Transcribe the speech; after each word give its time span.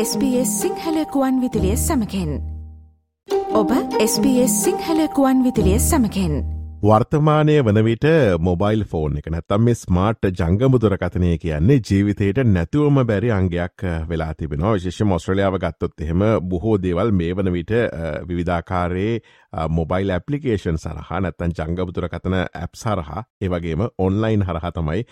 SBS 0.00 0.52
සිංහලකුවන් 0.60 1.40
විදිලිය 1.42 1.76
සමකෙන්. 1.76 2.30
ඔබ 3.52 3.72
SBS 4.04 4.54
සිංහලකුවන් 4.64 5.42
විදිලිය 5.44 5.78
සමකෙන්. 5.78 6.38
වර්තමානය 6.82 7.56
වන 7.66 7.80
විට 7.84 8.06
මොබයිල් 8.40 8.84
ෆෝන් 8.92 9.18
එක 9.20 9.28
නැත්තම් 9.34 9.66
මේ 9.66 9.76
ස්මාර්ට් 9.80 10.30
ජංගමුදුර 10.40 10.96
කතනය 10.96 11.34
කියන්නේ 11.42 11.82
ජීවිතයට 11.90 12.40
නැතුවම 12.54 13.02
බැරි 13.10 13.30
අංගයක් 13.30 13.84
වෙලා 14.08 14.32
තිබෙනවා. 14.34 14.72
විශේෂ 14.78 15.04
මොස්ට්‍රලියාව 15.12 15.60
ගත්තොත් 15.60 16.00
එහෙම 16.00 16.24
බොහෝ 16.48 16.78
දේවල් 16.82 17.12
මේ 17.12 17.36
වන 17.36 17.52
විට 17.52 17.76
විවිධාකාරයේ 18.28 19.20
මොබයිල් 19.70 20.10
ඇපලිකේෂන් 20.10 20.78
සරහා 20.78 21.20
නැත්තන් 21.20 21.52
ජංගමුතුර 21.52 22.08
කතන 22.08 22.36
ඇප් 22.38 22.74
සරහා 22.74 23.24
ඒවගේම 23.40 23.84
ඔන්ලයින් 23.98 24.42
හරහා 24.42 24.72
තමයි 24.72 25.04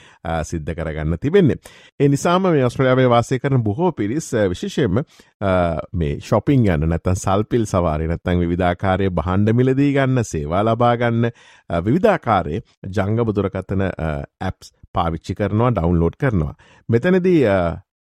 සිද්ධ 0.44 0.72
කරගන්න 0.72 1.18
තිබෙන්නේ. 1.18 1.56
ඒ 2.00 2.08
නිසාම 2.08 2.42
මේ 2.44 2.64
ඔස්ට්‍රලියාවේ 2.64 3.08
වාසය 3.08 3.38
කරන 3.38 3.62
බොහෝ 3.62 3.92
පිරිස් 3.92 4.32
විශේෂයෙන්ම 4.50 5.02
මේ 5.94 6.18
ශොපින් 6.22 6.66
යන්න 6.66 6.88
නැත්තන් 6.88 7.16
සල්පිල් 7.16 7.66
සවාරය 7.66 8.08
නැත්තන් 8.08 8.46
විධාකාරය 8.46 9.10
බහන්ඩ 9.12 9.54
මිලදී 9.54 9.92
ගන්න 9.92 10.24
සේවා 10.24 10.64
ලබාගන්න 10.64 11.30
විවිධාකාරයේ 11.82 12.64
ජංගබදුරකතන 12.90 13.86
ඇප්ස් 14.40 14.74
පාවිච්චි 14.92 15.34
කරනවා 15.34 15.70
ඩවන්ලෝඩ් 15.72 16.18
කරනවා. 16.18 16.54
මෙතනදී 16.88 17.40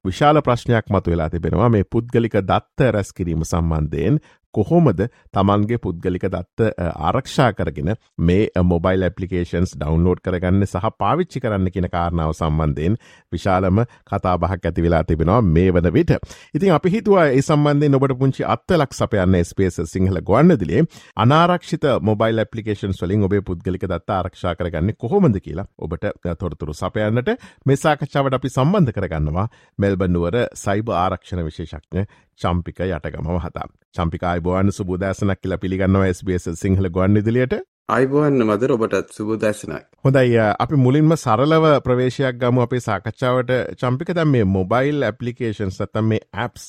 විශාල 0.05 0.41
ප්‍රශ්නයක් 0.43 0.91
මතු 0.91 1.11
වෙලා 1.11 1.29
තිබෙනවා 1.31 1.69
මේ 1.69 1.85
පුද්ගලික 1.87 2.35
දත්ත 2.43 2.89
රැස් 2.91 3.13
කිරීම 3.13 3.45
සම්බන්ධයෙන් 3.45 4.19
කොහොමද 4.57 5.01
තමන්ගේ 5.33 5.79
පුද්ගලික 5.79 6.27
දත්ත 6.29 6.71
ආරක්ෂා 7.03 7.51
කරගෙන 7.55 7.95
මේ 8.21 8.65
මොබයිල් 8.65 9.07
ඇපලිකේන්ස් 9.09 9.75
ඩවන්ලෝඩ් 9.75 10.23
කරගන්න 10.25 10.67
සහ 10.67 10.91
පාවිච්චි 10.99 11.43
කරන්න 11.45 11.71
කියෙන 11.71 11.89
කාරණාව 11.91 12.35
සම්බන්ධයෙන් 12.35 12.99
විශාලම 13.33 13.83
කතාබහක් 14.07 14.65
ඇති 14.65 14.85
වෙලා 14.85 15.03
තිබෙනවා 15.05 15.41
මේ 15.49 15.71
වන 15.71 15.91
විට. 15.93 16.13
ඉතින් 16.55 16.73
අපි 16.73 16.91
හිතුවා 16.91 17.27
ඒ 17.29 17.43
සම්බන්ධය 17.43 17.93
ඔබට 17.97 18.17
පුංචි 18.19 18.47
අත්තලක් 18.47 18.95
සපයන්න 18.95 19.39
ස්පේස 19.45 19.81
සිංහල 19.87 20.21
ගොන්නදිලේ 20.23 20.85
අනාරක්ෂිත 21.17 21.85
මොබයිල් 22.03 22.39
ඇපලිකේන් 22.39 22.95
වලින් 23.01 23.25
ඔබේ 23.25 23.43
පුද්ගලික 23.43 23.85
දත්ත 23.85 24.11
ආරක්ෂා 24.13 24.55
කරගන්න 24.57 24.95
කොහොමද 24.99 25.41
කියලා 25.41 25.67
ඔබට 25.79 26.07
තොරතුරු 26.39 26.75
සපයන්නට 26.75 27.31
මෙසාකච්ඡාවට 27.67 28.39
අපි 28.39 28.49
සම්බන්ධ 28.51 28.95
කරගන්නවා 28.95 29.47
මෙල්බන්නුවර 29.79 30.37
සයිබ 30.57 30.95
ආරක්ෂණ 30.97 31.45
විශේෂක්ඥ 31.45 32.07
චම්පික 32.41 32.81
යටගම 32.83 33.29
හතා. 33.39 33.67
චම්පික 33.95 34.23
අයිබෝවන් 34.25 34.73
සුබදෑසනක් 34.73 35.41
කියලා 35.41 35.59
පිළිගන්නවා 35.59 36.11
SBS 36.11 36.47
සිංහල 36.57 36.89
ගොන් 36.91 37.17
ඉදිලියට 37.17 37.55
අයිබෝවන් 37.89 38.45
මද 38.45 38.71
ඔබටත් 38.71 39.13
සුබදෑසනක්. 39.13 39.85
හොඳයි 40.05 40.39
අපි 40.59 40.77
මුලින්ම 40.77 41.17
සරලව 41.17 41.67
ප්‍රවේශයක් 41.87 42.41
ගම 42.41 42.61
අපේ 42.61 42.81
සාකච්ඡාවට 42.81 43.53
චම්පික 43.81 44.15
දැම් 44.15 44.31
මේ 44.31 44.45
මොබයිල් 44.53 45.03
ඇපලිකේෂන් 45.05 45.73
සතම් 45.73 46.09
මේ 46.13 46.25
ඇප්ස් 46.39 46.65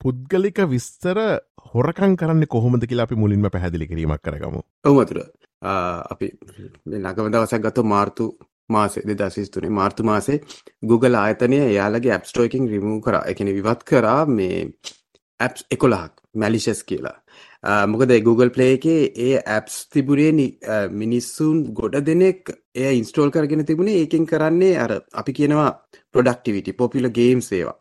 පුද්ගලික 0.00 0.58
විස්තර 0.70 1.20
හොරකං 1.68 2.16
කරන්න 2.16 2.48
කොහොමද 2.48 2.88
කියලා 2.88 3.06
අපි 3.08 3.16
මුලින්ම 3.16 3.50
පැහැදිලි 3.50 3.90
කිරීමක් 3.90 4.22
කරගමු. 4.22 4.64
ඔවමතුර 4.84 5.20
අපි 6.10 6.32
නගම 6.98 7.30
දවසක් 7.30 7.62
ගත 7.62 7.86
මාර්තු 7.86 8.26
මාසේ 8.68 9.04
දෙදසිස්තුනේ 9.08 9.70
මාර්තු 9.70 10.02
මාසේ 10.04 10.40
Google 10.88 11.16
ආයතනය 11.16 11.58
එයාලගේ 11.62 12.12
ඇප්ස්ටෝකින් 12.12 12.68
රිමූ 12.68 13.00
කර 13.00 13.16
එකන 13.26 13.50
විවත් 13.52 13.84
කරා 13.84 14.20
මේ 14.28 14.58
ඇප්ස් 15.40 15.66
එකොළහක් 15.70 16.12
මැලිෂස් 16.34 16.82
කියලා. 16.84 17.16
මොකද 17.86 18.12
Google 18.20 18.50
ප්ලේ 18.50 18.72
එකේ 18.74 19.00
ඒ 19.18 19.38
ඇප්ස් 19.48 19.76
තිබුණේ 19.88 20.48
මිනිස්සුන් 20.92 21.62
ගොඩ 21.72 21.96
දෙනෙක් 22.06 22.52
එය 22.76 22.92
ඉන්ස්ටෝල් 22.98 23.30
කරගෙන 23.30 23.64
තිබුණේ 23.64 24.00
ඒකින් 24.02 24.26
කරන්නේ 24.26 24.74
අර 24.78 24.92
අපි 25.14 25.32
කියනවා 25.32 25.70
ප්‍රොඩක්ටිවිටි 26.12 26.72
පොපිල 26.74 27.10
ගේම් 27.10 27.40
සේවා 27.40 27.78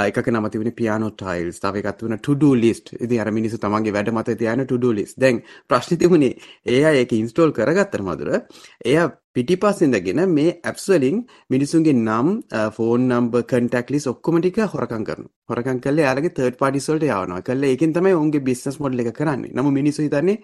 එකක 0.00 0.30
නමතිවන 0.30 0.72
පියානෝ 0.72 1.12
ටයිල්ස් 1.14 1.60
තව 1.60 1.82
එකත් 1.82 2.04
වන 2.04 2.18
ටඩ 2.18 2.52
ලිස්ට 2.56 2.94
ඉදි 2.98 3.18
අර 3.18 3.32
මිනිසු 3.32 3.58
තමන්ගේ 3.58 3.96
වැඩ 3.96 4.12
මත 4.12 4.36
තියන 4.36 4.64
ටඩ 4.64 4.92
ලිස් 4.92 5.16
දැන් 5.16 5.42
ප්‍රශ්නිතිවුණේ 5.68 6.34
ඒ 6.68 6.94
ඒක 6.94 7.12
ඉන්ස්ටෝල් 7.14 7.52
කරගත්තර 7.52 8.02
මදුර 8.02 8.32
එය 8.34 8.96
පිටිපස්සිඳගෙන 9.32 10.20
මේ 10.28 10.52
ඇප්ස්වලින් 10.64 11.18
මිනිසුන්ගේ 11.50 11.94
නම් 11.96 12.28
ෆෝන් 12.76 13.06
නම්බ 13.08 13.36
කටක් 13.44 13.92
ලිස් 13.94 14.06
ඔක්කොමටික 14.06 14.58
හොරකන් 14.72 15.04
කරන 15.04 15.28
හොරකන් 15.48 15.80
කල 15.80 16.02
යාලගේ 16.02 16.32
තර්ඩ 16.32 16.58
පාටිසල්ට 16.58 17.06
යවනවා. 17.06 17.42
කල්ල 17.42 17.64
ඒකින් 17.64 17.94
තමයි 17.94 18.14
ඔුන්ගේ 18.14 18.42
බිස්නස් 18.42 18.80
මොඩ් 18.80 19.00
එක 19.02 19.12
කරන්නේ. 19.14 19.52
නම 19.52 19.70
මිනිසු 19.72 20.02
හිතන්නේ 20.02 20.36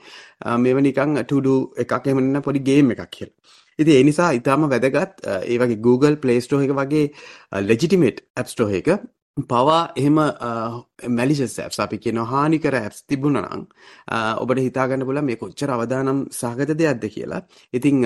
මෙව 0.58 0.78
නිකං 0.80 1.18
ටඩු 1.22 1.54
එකක් 1.76 2.06
එමන්න 2.06 2.42
පොඩි 2.42 2.62
ගේම් 2.62 2.94
එකක් 2.94 3.04
කියල. 3.10 3.30
ඉති 3.78 3.98
එනිසා 4.02 4.30
ඉතාම 4.32 4.68
වැදගත් 4.68 5.26
ඒවගේ 5.44 5.82
Google 5.82 6.16
පලේස්ටෝ 6.16 6.62
එක 6.62 6.72
වගේ 6.72 7.04
ලෙජිටිමේට් 7.62 8.24
ඇප්ස්ටෝ 8.36 8.68
එක 8.72 8.88
පවා 9.36 9.92
එහෙම 9.96 10.18
මැලිෂස් 11.16 11.58
ඇප්ස් 11.60 11.80
අපි 11.84 11.98
කියන 11.98 12.18
හානිකර 12.30 12.74
ඇප්ස් 12.74 13.02
තිබුණනං 13.04 13.66
ඔබට 14.42 14.60
හිතාගන්න 14.66 15.04
පුල 15.04 15.20
මේ 15.22 15.36
කොච්චර 15.36 15.70
අවදානම් 15.70 16.22
සහගත 16.32 16.76
දෙයක්ද 16.78 17.04
කියලා. 17.14 17.42
ඉතිං 17.72 18.00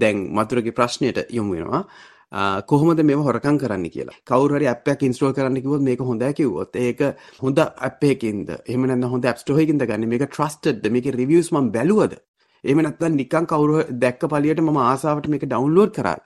දැන් 0.00 0.30
මතුරගේ 0.36 0.76
ප්‍රශ්නයට 0.78 1.18
යොමු 1.30 1.56
වෙනවා. 1.56 1.82
කොහොමද 2.70 3.02
මේ 3.02 3.16
හොරකං 3.16 3.58
කරන්න 3.58 3.90
කියලා. 3.90 4.14
කවුරහරි 4.24 4.70
අපයක් 4.74 5.02
ඉන්ස්ටෝල් 5.02 5.34
කරන්න 5.34 5.62
කිවොත් 5.62 5.82
මේක 5.82 6.00
හොඳ 6.00 6.22
කිවොත් 6.38 6.76
ඒක 6.76 7.02
හොඳ 7.42 7.58
අපේකින්ද 7.58 8.54
එමන 8.66 9.02
හොඳ 9.02 9.24
ඇප්ස්ටෝහකින්ද 9.24 9.82
ගන්න? 9.82 10.08
මේක 10.08 10.28
ට්‍රස්ටඩ් 10.30 10.86
මේක 10.86 11.10
රිවියස්ම 11.20 11.72
බැලුවද? 11.74 12.14
එම 12.64 12.78
නැත්තන් 12.78 13.16
නිකන් 13.16 13.46
කවුරු 13.46 13.82
දැක්ක 14.02 14.28
පලියට 14.28 14.60
ම 14.60 14.78
ආසාාවට 14.82 15.28
මේක 15.28 15.44
ඩවන්ලෝඩ් 15.44 15.92
කරා 15.92 16.18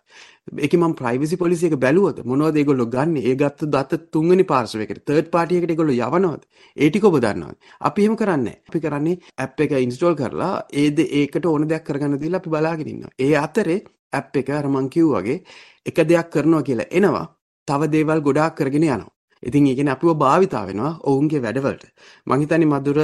එක 0.59 0.75
ම 0.75 0.95
ප්‍රයිවිසි 0.95 1.37
පොලිසිය 1.37 1.69
එක 1.69 1.77
බැලුවද? 1.79 2.23
මොනවද 2.25 2.57
ඒගොල්ලො 2.57 2.87
ගන්න? 2.87 3.17
ඒ 3.19 3.35
ගත්ත 3.37 3.69
දත්ත 3.69 4.11
තුන්ගනි 4.11 4.45
පාර්ශවකට 4.45 5.05
තර්ඩ් 5.05 5.31
පාටියකට 5.31 5.77
ගොල 5.77 5.91
යවනවද? 5.91 6.43
ඒටික 6.77 7.05
ඔබ 7.05 7.19
දන්නවද? 7.21 7.57
අපි 7.81 8.03
එහෙම 8.03 8.17
කරන්න 8.17 8.49
අපි 8.69 8.81
කරන්නේ 8.81 9.21
ඇප් 9.39 9.61
එක 9.61 9.77
ඉන්ස්ටෝල් 9.79 10.17
කරලා 10.17 10.65
ඒද 10.75 10.99
ඒකට 11.01 11.47
ඕන 11.47 11.69
දෙයක් 11.69 11.85
කරගන්න 11.85 12.19
දීලා 12.19 12.43
අපි 12.43 12.51
බලාගෙනන්න 12.51 13.07
ඒ 13.19 13.37
අතරේ 13.37 13.79
ඇප් 14.13 14.37
එක 14.37 14.51
අරමංකිව් 14.51 15.15
වගේ 15.15 15.39
එක 15.87 16.03
දෙයක් 16.05 16.31
කරනවා 16.31 16.63
කියලා 16.63 16.91
එනවා. 16.91 17.27
තව 17.69 17.91
දේවල් 17.95 18.21
ගොඩාක් 18.21 18.57
කරගෙන 18.57 18.83
යනවා. 18.85 19.20
ඉතින් 19.43 19.67
ඒගෙන 19.67 19.89
අපිව 19.89 20.15
භාවිතා 20.23 20.65
වෙනවා 20.67 20.93
ඔවුන්ගේ 21.05 21.43
වැඩවලට. 21.45 21.87
මහිතනි 22.27 22.67
මදුර 22.67 22.99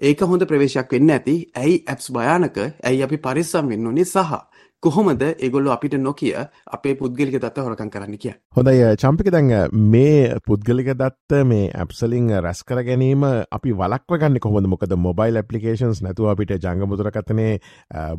ඒක 0.00 0.20
හොඳ 0.30 0.46
ප්‍රවේශයක් 0.46 0.92
වෙන්න 0.92 1.10
ඇති. 1.10 1.36
ඇයි 1.56 1.84
ඇප්ස් 1.86 2.12
භයානක? 2.12 2.58
ඇයි 2.82 3.02
අපි 3.02 3.18
පරිස්සම් 3.18 3.68
වෙන්න 3.68 3.86
ඕනේ 3.86 4.04
සහ 4.04 4.40
කොහොමද 4.82 5.20
ඒගොල්ල 5.22 5.68
අපිට 5.70 5.94
නොකිය 6.04 6.32
අපේ 6.76 6.94
පුද්ගලික 7.00 7.36
දත්ත 7.36 7.64
හොරකන් 7.64 7.90
කරන්න 7.94 8.16
කිය. 8.22 8.32
හොඳයි 8.56 8.88
චම්පික 9.02 9.28
දැන් 9.34 9.50
මේ 9.92 10.38
පුද්ගලික 10.46 10.88
දත්ත 11.02 11.42
මේ 11.50 11.68
ඇප්සලිං 11.82 12.30
රැස් 12.46 12.64
කර 12.66 12.82
ගැනීම 12.88 13.22
අපි 13.58 13.74
වලක්ව 13.82 14.18
ගන්න 14.22 14.42
කොහොද 14.46 14.66
මොකද 14.72 14.96
මොබයිල් 15.04 15.38
ඇපලිකේන්ස් 15.40 16.02
නැතුව 16.06 16.32
අපිට 16.32 16.56
ජංගමුදුරකතනේ 16.56 17.52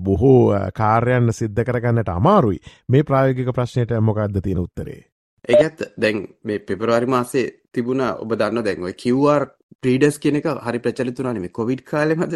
බොහෝ 0.06 0.38
කාර්යන්න 0.80 1.34
සිද්ධ 1.40 1.66
කරගන්නට 1.68 2.14
අමාරුයි. 2.16 2.62
මේ 2.90 3.04
ප්‍රායෝගික 3.04 3.52
ප්‍රශ්නයට 3.60 3.92
මොකක්ද 4.12 4.40
තියෙන 4.40 4.64
උත්තරේ. 4.64 5.02
ඒත් 5.50 5.84
දැන් 6.00 6.24
මේ 6.44 6.60
පෙබරවාරි 6.60 7.12
මාසේ 7.16 7.46
තිබුණ. 7.76 8.02
ඔබ 8.24 8.32
දන්න 8.40 8.66
දැන්ව 8.68 8.96
කිව්වාර් 9.04 9.44
ප්‍රීඩස් 9.84 10.18
කියනක 10.24 10.46
හරි 10.66 10.80
ප්‍රචලිතුනාන 10.84 11.38
මේ 11.44 11.54
කොවිඩ් 11.58 11.82
කාලෙමද 11.92 12.34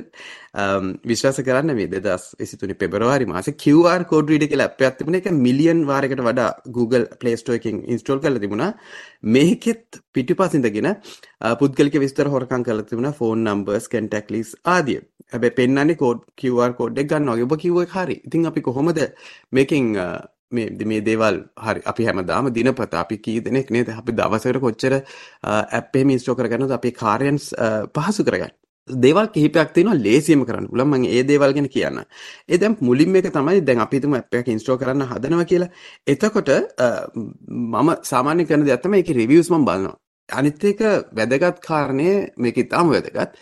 විශ්වාස 1.12 1.40
කරන්න 1.48 1.76
මේ 1.80 1.90
දෙදස් 1.94 2.26
එසිතුනි 2.46 2.76
පෙබරවාරි 2.82 3.28
මාස 3.32 3.50
කිවර් 3.64 4.02
කෝඩ 4.12 4.34
ීඩ 4.36 4.46
කියලා 4.52 4.70
අප 4.72 4.98
තිබුණ. 5.00 5.20
එක 5.20 5.30
මිලියන් 5.46 5.82
වාරකට 5.92 6.24
වඩා 6.30 6.50
Google 6.78 7.06
පලේස්ටෝකින් 7.22 7.84
ඉන්ස්ටෝල් 7.94 8.24
කල 8.24 8.40
තිබුණා. 8.46 8.72
මේකෙත් 9.36 10.02
පිටි 10.14 10.40
පසිඳගෙන 10.40 10.90
පුද්ගලික 11.62 12.00
විස්තර 12.06 12.28
හොරකං 12.36 12.66
කල 12.70 12.82
තිබුණ. 12.90 13.14
ෆෝන් 13.20 13.46
නම්බර්ස් 13.48 13.88
කැන්ටක් 13.94 14.34
ලිස් 14.36 14.52
ආදිය. 14.76 15.00
හැබැ 15.34 15.56
පෙන්න්නන්නේ 15.60 16.02
කෝඩ් 16.02 16.26
කිවර් 16.42 16.72
කෝඩ්ඩක් 16.80 17.14
ගන්න 17.14 17.46
ඔබ 17.46 17.54
කිව්ව 17.64 17.86
හරි. 17.96 18.18
ඉතින් 18.28 18.50
අපි 18.52 18.62
කොහොමද 18.68 19.00
මේකින් 19.58 19.96
මේ 20.52 20.86
මේ 20.86 21.02
දේවල් 21.02 21.42
හරි 21.66 21.82
අපි 21.86 22.08
හැමදාම 22.10 22.54
දිනපත 22.54 22.94
අපි 22.96 23.18
කී 23.26 23.42
දෙනෙක් 23.42 23.72
නේද 23.72 23.90
අපි 23.90 24.12
දවසකට 24.14 24.60
කොච්චර 24.60 24.94
ඇප්පේ 25.44 26.06
මිස්ටෝ 26.06 26.36
කරගන්නද 26.36 26.72
අපේ 26.72 26.96
කාර්යන්ස් 27.02 27.52
පහසු 27.96 28.24
කරගන්න 28.24 28.56
දේවල් 28.90 29.28
කිහිපයක් 29.28 29.74
තියෙනවා 29.74 29.98
ලේසියම 29.98 30.46
කරන්න 30.46 30.68
පුළුවන් 30.70 30.90
මම 30.90 31.06
ඒ 31.08 31.24
දේවල් 31.24 31.54
ගැන 31.54 31.70
කියන්න. 31.70 32.00
ඒ 32.50 32.58
දැන් 32.58 32.78
මුලින්ම 32.82 33.16
එක 33.16 33.30
තමයි 33.34 33.62
දැන් 33.62 33.80
අපි 33.80 34.00
හිතමු 34.00 34.16
ඇප් 34.16 34.34
එකක් 34.34 34.48
ඉන්ස්ටෝල් 34.48 34.78
කරන්න 34.78 35.04
හදනවා 35.04 35.46
කියලා. 35.46 35.70
එතකොට 36.08 36.50
මම 37.74 37.90
සාමාන්‍ය 38.04 38.46
කරන 38.46 38.66
දේ 38.66 38.78
තමයි 38.78 38.98
ඒකේ 38.98 39.20
රිවිව්ස් 39.22 39.52
මම 39.52 39.66
බලනවා. 39.66 39.96
අනිත් 40.30 40.64
එක 40.64 40.82
වැදගත් 41.12 41.60
කාරණේ 41.68 42.16
මේක 42.38 42.58
ඉතාම 42.58 42.90
වැදගත්. 42.90 43.36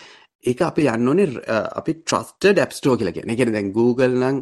ඒක 0.44 0.62
අපි 0.62 0.88
යන්න 0.88 1.08
ඕනේ 1.08 1.30
අපි 1.80 1.94
ට්‍රස්ටඩ් 1.94 2.60
ඇප් 2.60 2.74
ස්ටෝර් 2.74 2.98
කියලා 2.98 3.14
කියන්නේ. 3.14 3.34
ඒ 3.34 3.38
කියන්නේ 3.38 3.58
දැන් 3.58 3.72
Google 3.72 4.14
නම් 4.22 4.38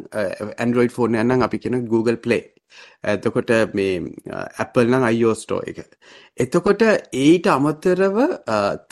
Android 0.58 0.92
phone 0.96 1.20
එක 1.20 1.26
නම් 1.28 1.42
අපි 1.42 1.58
කියන 1.58 1.86
Google 1.86 2.16
Play. 2.16 2.53
එතකොට 3.14 3.50
මේ 3.74 4.02
Apple 4.64 4.86
නම් 4.90 5.08
iOS 5.10 5.46
Store 5.46 5.64
එක. 5.70 5.96
එතකොට 6.46 6.84
ඊට 7.24 7.50
අමතරව 7.56 8.20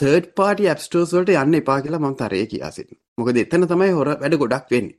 third 0.00 0.32
party 0.40 0.69
app 0.73 0.82
stores 0.87 1.14
වලට 1.17 1.38
යන්න 1.44 1.61
එපා 1.62 1.79
කියලා 1.84 2.02
මම 2.02 2.19
තරයේ 2.25 2.50
කියා 2.55 2.73
සිටිනවා. 2.79 3.02
මොකද 3.19 3.44
එතන 3.44 3.70
තමයි 3.70 3.94
හොර 4.00 4.17
වැඩ 4.25 4.40
ගොඩක් 4.43 4.76
වෙන්නේ. 4.76 4.99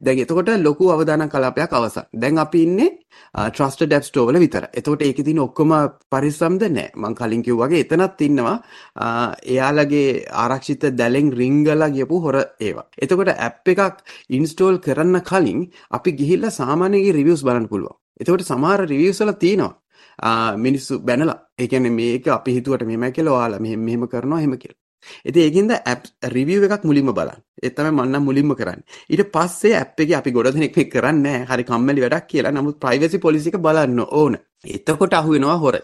දැන් 0.00 0.20
එතකොට 0.24 0.50
ලොකු 0.66 0.90
අවදානම් 0.94 1.30
කලාපයක් 1.32 1.72
අවසන්. 1.78 2.06
දැන් 2.22 2.38
අපි 2.44 2.60
ඉන්නේ 2.66 2.90
ට්‍රස්ටඩ් 3.50 3.94
ඇප් 3.96 4.06
ස්ටෝර් 4.08 4.28
වල 4.28 4.38
විතර. 4.44 4.66
එතකොට 4.78 5.02
ඒකේ 5.06 5.26
තියෙන 5.28 5.42
ඔක්කොම 5.46 5.72
පරිස්සම්ද 6.12 6.62
නැහැ. 6.76 6.92
මං 7.02 7.16
කලින් 7.20 7.42
කිව්වා 7.46 7.68
වගේ 7.68 7.84
එතනත් 7.86 8.24
ඉන්නවා 8.28 8.56
එයාලගේ 9.54 10.06
ආරක්ෂිත 10.44 10.86
දැලෙන් 11.00 11.32
රිංගලා 11.40 11.90
ගියපු 11.96 12.22
හොර 12.26 12.36
ඒවා. 12.68 12.86
එතකොට 13.02 13.34
ඇප් 13.34 13.74
එකක් 13.74 14.04
ඉන්ස්ටෝල් 14.38 14.80
කරන්න 14.86 15.20
කලින් 15.30 15.60
අපි 15.98 16.16
ගිහිල්ලා 16.20 16.56
සාමාන්‍යයෙන් 16.60 17.14
රිවිව්ස් 17.18 17.44
බලන්න 17.46 17.70
පුළුවන්. 17.72 17.98
එතකොට 18.20 18.44
සමහර 18.44 18.86
රිවිව්ස් 18.86 19.20
වල 19.22 19.32
තියෙනවා 19.44 20.56
මිනිස්සු 20.56 21.00
බැනලා. 21.00 21.38
ඒ 21.58 21.68
කියන්නේ 21.68 21.90
මේක 21.90 22.28
අපි 22.28 22.54
හිතුවට 22.54 22.86
මෙහෙමයි 22.86 23.12
කියලා 23.12 23.36
ඔයාලා 23.38 23.60
මෙහෙම 23.60 23.80
මෙහෙම 23.80 24.08
කරනවා 24.08 24.40
එහෙම 24.40 24.58
කියලා. 24.58 24.80
ඉතින් 25.24 25.42
ඒකින්ද 25.42 25.70
ඇප් 25.72 26.04
රිවිව් 26.28 26.64
එකක් 26.66 26.84
මුලින්ම 26.84 27.12
බලන්න. 27.12 27.40
ඒ 27.62 27.70
තමයි 27.70 27.90
මම 27.90 28.02
නම් 28.04 28.24
මුලින්ම 28.24 28.54
කරන්නේ. 28.56 28.84
ඊට 29.10 29.32
පස්සේ 29.32 29.74
ඇප් 29.76 30.00
එකේ 30.00 30.16
අපි 30.16 30.30
ගොඩ 30.30 30.52
දෙනෙක් 30.54 30.76
මේක 30.76 30.92
කරන්නේ 30.92 31.22
නැහැ. 31.22 31.48
හරි 31.50 31.64
කම්මැලි 31.64 32.04
වැඩක් 32.04 32.28
කියලා. 32.28 32.52
නමුත් 32.52 32.78
ප්‍රයිවසි 32.78 33.18
පොලිසි 33.18 33.50
එක 33.50 33.58
බලන්න 33.58 34.00
ඕන. 34.12 34.38
එතකොට 34.66 35.14
අහු 35.14 35.34
වෙනවා 35.34 35.58
හොර. 35.58 35.76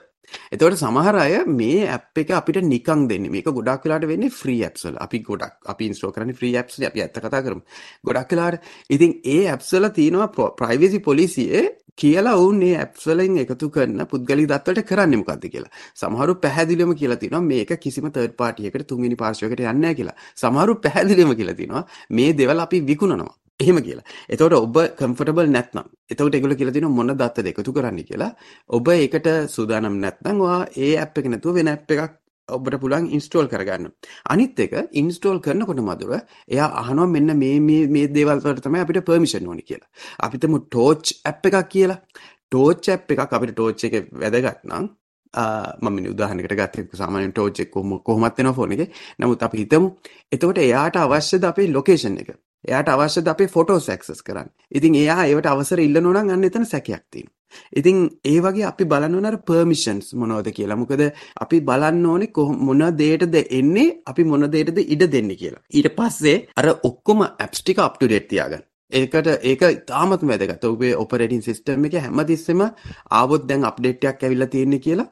එතකොට 0.53 0.79
සමහර 0.79 1.21
අය 1.25 1.35
මේ 1.47 1.89
ඇප් 1.89 2.23
එක 2.23 2.31
අපිට 2.39 2.63
නිකන් 2.65 3.09
දෙන්නේ. 3.09 3.31
මේක 3.31 3.51
ගොඩක් 3.51 3.85
වෙලාට 3.85 4.09
වෙන්නේ 4.13 4.31
ෆ්‍රී 4.31 4.63
ඇප්ස් 4.65 4.87
වල. 4.87 4.97
අපි 4.99 5.23
ගොඩක් 5.23 5.71
අපි 5.75 5.91
ඉන්ස්ටෝල් 5.91 6.15
කරන්නේ 6.15 6.39
ෆ්‍රී 6.41 6.57
ඇප්ස් 6.57 6.79
වල. 6.79 6.89
අපි 6.91 7.03
ඇත්ත 7.03 7.21
කතා 7.21 7.43
කරමු. 7.43 7.63
ගොඩක් 8.05 8.33
වෙලාට 8.33 8.73
ඉතින් 8.91 9.21
ඒ 9.25 9.45
ඇප්ස් 9.49 9.75
වල 9.75 9.91
තියෙනවා 9.91 10.51
ප්‍රයිවසි 10.57 11.01
පොලිසියේ 11.01 11.65
කියලා 11.97 12.35
ඔවුන් 12.35 12.59
මේ 12.59 12.77
ඇප්ස් 12.79 13.07
වලින් 13.07 13.37
එකතු 13.43 13.69
කරන 13.71 14.01
පුද්ගලික 14.11 14.49
දත්වලට 14.51 14.87
කරන්නේ 14.91 15.21
මොකද්ද 15.23 15.45
කියලා. 15.55 15.73
සමහරු 15.95 16.35
පැහැදිලිවම 16.45 16.95
කියලා 16.95 17.21
තියෙනවා 17.23 17.43
මේක 17.43 17.73
කිසිම 17.85 18.09
තර්ඩ් 18.11 18.35
පාර්ටි 18.41 18.69
එකකට 18.69 18.89
තුන්වෙනි 18.89 19.21
පාර්ශ්වයකට 19.23 19.61
යන්නේ 19.61 19.75
නැහැ 19.75 19.99
කියලා. 20.01 20.17
සමහරු 20.43 20.81
පැහැදිලිවම 20.85 21.35
කියලා 21.37 21.59
තියෙනවා 21.61 21.85
මේ 22.11 22.33
දේවල් 22.33 22.67
අපි 22.67 22.81
විකුණනවා. 22.91 23.35
එහෙම 23.61 23.79
කියලා. 23.83 24.07
එතකොට 24.29 24.57
ඔබ 24.59 24.77
කම්ෆර්ටබල් 24.99 25.51
නැත්නම් 25.51 25.87
එතකොට 26.11 26.35
ඒගොල්ලෝ 26.35 26.61
කියලා 26.61 26.75
තියෙනවා 26.77 26.97
මොන 26.97 27.13
දත්තද 27.15 27.53
එකතු 27.53 27.73
කරන්න 27.73 28.01
කියලා. 28.05 28.31
ඔබ 28.69 28.89
ඒකට 28.91 29.29
සූදානම් 29.49 30.01
නැත්නම් 30.05 30.41
ඔයා 30.41 30.63
ඒ 30.79 30.97
ඇප් 30.99 31.19
එක 31.19 31.31
නැතුව 31.33 31.55
වෙන 31.55 31.73
ඇප් 31.75 31.95
එකක් 31.97 32.19
ඔබට 32.49 32.79
පුළුවන් 32.83 33.09
ඉන්ස්ටෝල් 33.11 33.49
කරගන්න. 33.49 33.89
අනිත් 34.27 34.61
එක 34.61 34.77
ඉන්ස්ටෝල් 34.95 35.41
කරනකොට 35.41 35.83
මදුර 35.83 36.13
එයා 36.17 36.69
අහනවා 36.83 37.07
මෙන්න 37.07 37.37
මේ 37.39 37.61
මේ 37.61 37.87
මේ 37.89 38.09
දේවල් 38.09 38.43
වලට 38.45 38.67
තමයි 38.67 38.85
අපිට 38.85 39.05
පර්මිෂන් 39.05 39.49
ඕනි 39.49 39.63
කියලා. 39.63 39.91
අපිටම 40.21 40.57
ටෝච් 40.61 41.15
ඇප් 41.25 41.47
එකක් 41.47 41.69
කියලා. 41.69 42.01
ටෝච් 42.49 42.89
ඇප් 42.89 43.13
එකක් 43.13 43.27
අපිට 43.31 43.55
ටෝච් 43.55 43.85
එක 43.85 44.11
වැදගත් 44.15 44.65
නම් 44.65 44.91
මම 45.35 45.99
උදාහරණයකට 46.07 46.55
ගත්තේ 46.55 46.89
සාමාන්‍යයෙන් 46.95 47.33
ටෝච් 47.33 47.61
එක 47.61 47.71
කොහොමත් 47.71 48.39
වෙනවා 48.39 48.55
ෆෝන් 48.55 48.73
එකේ. 48.73 48.91
නමුත් 49.19 49.43
අපි 49.43 49.59
හිතමු 49.59 49.89
එතකොට 50.33 50.59
එයාට 50.59 50.97
අවශ්‍යද 50.99 51.45
අපේ 51.45 51.73
ලොකේෂන් 51.73 52.19
එක. 52.19 52.31
එයාට 52.69 52.89
අවශ්‍යද 52.89 53.29
අපේ 53.29 53.53
ෆොටෝස් 53.57 53.89
ඇක්සස් 53.89 54.23
කරන්න. 54.23 54.49
ඉතින් 54.71 54.95
එයා 55.03 55.27
ඒවට 55.27 55.53
අවසර 55.53 55.81
ඉල්ලනවා 55.81 56.23
නම් 56.23 56.33
අන්න 56.37 56.49
එතන 56.49 56.67
සැකයක් 56.73 57.05
තියෙනවා. 57.11 57.37
ඉතින් 57.79 57.97
ඒ 58.25 58.39
වගේ 58.41 58.67
අපි 58.71 58.85
බලන්න 58.93 59.15
ඕන 59.15 59.29
අර 59.31 59.37
පර්මිෂන්ස් 59.49 60.15
මොනවද 60.15 60.51
කියලා. 60.57 60.81
මොකද 60.83 61.03
අපි 61.45 61.61
බලන්න 61.69 62.07
ඕනේ 62.07 62.49
මොන 62.67 62.83
දෙයටද 63.03 63.37
එන්නේ 63.61 63.89
අපි 64.07 64.25
මොන 64.25 64.51
දෙයටද 64.55 64.79
ඉඩ 64.85 65.07
දෙන්නේ 65.15 65.41
කියලා. 65.43 65.63
ඊට 65.71 65.89
පස්සේ 65.99 66.37
අර 66.57 66.69
ඔක්කොම 66.91 67.25
ඇප්ස් 67.27 67.63
ටික 67.63 67.79
අප් 67.79 67.97
ටු 67.97 68.07
ඩේට් 68.07 68.29
තියාගන්න. 68.29 68.65
ඒකට 68.93 69.27
ඒක 69.43 69.63
ඉතාමත් 69.63 70.23
වැදගත්. 70.23 70.65
ඔබේ 70.65 70.95
ඔපරේටින් 70.97 71.43
සිස්ටම් 71.43 71.85
එකේ 71.89 72.05
හැමතිස්සෙම 72.07 72.63
ආවොත් 73.11 73.49
දැන් 73.49 73.65
අප්ඩේට් 73.65 74.05
එකක් 74.05 74.25
ඇවිල්ලා 74.25 74.53
තියෙන්නේ 74.55 74.85
කියලා 74.87 75.09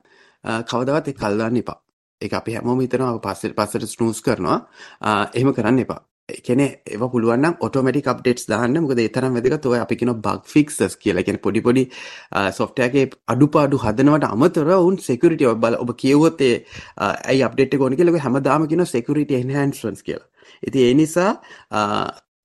කවදාවත් 0.71 1.09
ඒක 1.09 1.19
කල් 1.19 1.39
දාන්න 1.39 1.61
එපා. 1.63 1.79
ඒක 2.21 2.33
අපි 2.35 2.55
හැමෝම 2.57 2.81
හිතනවා 2.85 3.19
පස්සට 3.27 3.57
පස්සට 3.59 3.91
ස්නූස් 3.95 4.23
කරනවා. 4.23 4.59
එහෙම 5.35 5.55
කරන්න 5.55 5.85
එපා. 5.87 6.01
එකන 6.29 6.61
ඒව 6.61 7.03
පුළුවන් 7.09 7.47
ඔටෝමටික් 7.59 8.09
අප්ඩේට්ස් 8.13 8.49
දාන්න 8.49 8.75
මොකද 8.77 9.01
ඒ 9.01 9.09
තරම් 9.09 9.37
වැදගත් 9.37 9.67
ඔය 9.67 9.79
අපි 9.79 9.97
කියන 9.97 10.13
බග් 10.19 10.43
ෆික්සස් 10.47 10.97
කියලා 10.97 11.25
කියන්නේ 11.25 11.45
පොඩි 11.47 11.63
පොඩි 11.63 11.85
සොෆ්ට්වෙයාර් 12.53 12.91
එකේ 12.91 13.07
අඩුපාඩු 13.27 13.81
හදනවට 13.81 14.29
අමතරව 14.29 14.73
උන් 14.81 14.99
සිකියුරිටි 15.01 15.49
ඔබ 15.49 15.63
බල 15.63 15.79
ඔබ 15.79 15.93
කියවුවොත් 15.97 16.43
ඒ 16.43 16.55
ඇයි 16.99 17.43
අප්ඩේට් 17.43 17.77
එක 17.77 17.81
ඕන 17.81 17.97
කියලා 17.97 18.17
ඔය 18.19 18.25
හැමදාම 18.27 18.69
කියන 18.69 18.85
සිකියුරිටි 18.87 19.41
එන්හැන්ස්මන්ට්ස් 19.41 20.03
කියලා. 20.03 20.29
ඉතින් 20.63 20.83
ඒ 20.83 20.95
නිසා 20.95 21.31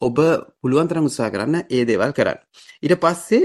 ඔබ 0.01 0.17
පුළුවන් 0.61 0.87
තරම් 0.87 1.09
උත්සාහ 1.09 1.29
කරන්න 1.29 1.67
ඒ 1.69 1.83
දේවල් 1.85 2.13
කරන්න. 2.13 2.39
ඊට 2.83 2.97
පස්සේ 2.97 3.43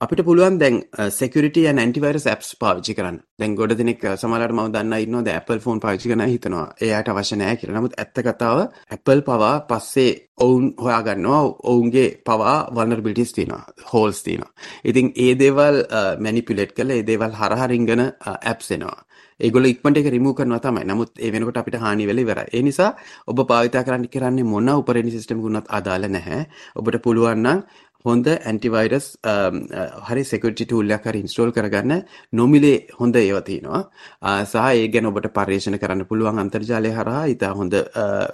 අපිට 0.00 0.20
පුළුවන් 0.20 0.56
දැන් 0.58 0.74
සෙකුරිට 1.10 1.56
ඇන්ටිවරස් 1.62 2.26
ඇප්ස් 2.26 2.48
පාවිච්චි 2.56 2.94
කරන්න 2.96 3.16
දැන් 3.38 3.54
ගොඩ 3.54 3.72
දෙනෙක් 3.72 4.02
සමලට 4.12 4.52
ම 4.52 4.60
දන්න 4.68 4.96
ඉන්න 4.96 5.30
ඇපල් 5.30 5.58
ෆෝන් 5.58 5.80
පාචි 5.80 6.10
කන 6.10 6.24
හිතනවා 6.24 6.66
එයාට 6.78 7.08
අවශ්‍යනෑ 7.08 7.54
කියර 7.56 7.72
නමුත් 7.72 7.96
ඇත්ත 7.96 8.20
කතාව 8.20 8.60
ඇපල් 8.90 9.22
පවා 9.22 9.54
පස්සේ 9.70 10.12
ඔවුන් 10.38 10.66
හොයාගන්නවා 10.78 11.40
ඔවුන්ගේ 11.64 12.06
පවා 12.22 12.56
වන්නර්බිටිස් 12.70 13.32
තිනවා 13.32 13.62
හෝල්ස් 13.92 14.20
තිනවා 14.22 14.52
ඉතින් 14.84 15.08
ඒ 15.18 15.32
දේවල් 15.36 15.80
මැනිපිලෙට් 16.20 16.76
කළ 16.76 16.92
ඒ 16.92 17.02
දේවල් 17.04 17.40
හරහරිංගන 17.40 18.06
ඇප්සෙනවා 18.26 18.98
ඒගොල්ලෝ 19.40 19.68
ඉක්මනට 19.68 19.98
ඒක 19.98 20.08
රිමූව් 20.08 20.34
කරනවා 20.34 20.60
තමයි. 20.60 20.84
නමුත් 20.84 21.10
ඒ 21.18 21.30
වෙනකොට 21.30 21.58
අපිට 21.60 21.76
හානි 21.76 22.06
වෙලා 22.06 22.24
ඉවරයි. 22.24 22.46
ඒ 22.50 22.62
නිසා 22.62 22.90
ඔබ 23.26 23.40
භාවිතා 23.42 23.82
කරන්න 23.84 24.08
කරන්නේ 24.08 24.44
මොන 24.44 24.68
ඔපරේටින් 24.70 25.12
සිස්ටම් 25.12 25.36
එකකුණත් 25.36 25.68
අදාළ 25.70 26.08
නැහැ. 26.08 26.40
ඔබට 26.74 26.96
පුළුවන් 26.98 27.42
නම් 27.42 27.60
හොඳ 28.04 28.26
ඇන්ටිවයිරස් 28.28 29.06
um, 29.24 29.56
uh, 29.72 29.88
හරි 30.08 30.22
සෙකුරිටි 30.24 30.66
ටූල්ලයක් 30.66 31.06
හරි 31.08 31.22
ඉන්ස්ටෝල් 31.24 31.52
කරගන්න 31.56 32.02
නොමිලේ 32.32 32.78
හොඳ 32.98 33.16
ඒව 33.16 33.38
තියෙනවා. 33.48 33.82
Uh, 34.22 34.42
සහ 34.44 34.56
ඒ 34.72 34.88
ගැන 34.88 35.10
ඔබට 35.10 35.28
පර්යේෂණ 35.38 35.78
කරන්න 35.78 36.06
පුළුවන් 36.06 36.42
අන්තර්ජාලය 36.44 36.92
හරහා 36.98 37.24
ඉතා 37.34 37.52
හොඳ 37.54 37.74
uh, 37.74 38.28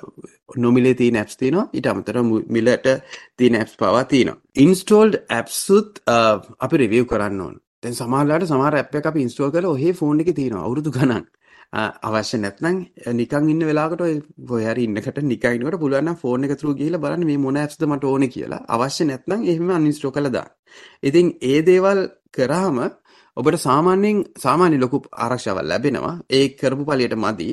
නොමිලේ 0.56 0.94
තිය 0.94 1.10
නැප්ස් 1.10 1.36
තිනවා 1.36 1.68
ඉට 1.72 1.86
අමතර 1.86 2.22
මිලට 2.22 2.88
තිය 3.36 3.50
නැප්ස් 3.50 3.76
පවා 3.76 4.04
තියනවා. 4.04 4.40
ඉන්ස්ටෝල්ඩ් 4.56 5.20
ඇප්සුත් 5.30 6.02
අපි 6.06 6.82
රිවියව් 6.84 7.06
කරන්න 7.06 7.40
ඕන්. 7.40 7.60
තැන් 7.82 7.94
සමාලාට 7.94 8.48
සමාර 8.48 8.74
ඇප් 8.78 8.94
එක 8.94 9.06
අපි 9.10 9.24
ඉන්ස්ටෝල් 9.26 9.54
කර 9.54 9.66
ඔහේ 9.66 9.94
ෆෝන් 9.94 10.20
එක 10.20 10.34
තියෙනවා 10.34 10.66
අවුරුදු 10.66 10.92
ගණන්. 10.92 11.24
අවශ්‍ය 11.72 12.38
නැත්නම් 12.38 12.76
නිකන් 13.18 13.48
ඉන්න 13.52 13.64
වෙලාවකට 13.68 14.02
ඔය 14.06 14.14
ඔය 14.56 14.64
හරි 14.68 14.84
ඉන්නකට 14.88 15.20
නිකන් 15.24 15.54
ඉන්නකොට 15.56 15.80
පුළුවන් 15.80 16.04
නම් 16.04 16.18
ෆෝන් 16.22 16.44
එක 16.44 16.54
through 16.60 16.76
ගිහිල්ලා 16.78 17.02
බලන්න 17.04 17.24
මේ 17.26 17.42
මොන 17.44 17.56
apps 17.56 17.78
ද 17.80 17.88
මට 17.88 18.04
ඕනේ 18.04 18.32
කියලා. 18.34 18.62
අවශ්‍ය 18.68 19.04
නැත්නම් 19.04 19.46
එහෙම 19.50 19.70
uninstall 19.70 20.14
කරලා 20.16 20.34
දාන්න. 20.36 20.52
ඉතින් 21.02 21.26
ඒ 21.42 21.60
දේවල් 21.62 22.00
කරාම 22.30 22.78
ඔබට 23.36 23.58
සාමාන්‍යයෙන් 23.58 24.18
සාමාන්‍ය 24.44 24.76
ලොකු 24.78 24.98
ආරක්ෂාවක් 25.24 25.64
ලැබෙනවා. 25.64 26.16
ඒ 26.30 26.44
කරපු 26.60 26.84
පළියට 26.84 27.16
මදි. 27.16 27.48